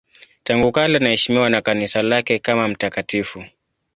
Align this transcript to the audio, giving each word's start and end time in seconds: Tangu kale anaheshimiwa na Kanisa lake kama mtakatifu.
Tangu 0.43 0.71
kale 0.71 0.97
anaheshimiwa 0.97 1.49
na 1.49 1.61
Kanisa 1.61 2.01
lake 2.01 2.39
kama 2.39 2.67
mtakatifu. 2.67 3.43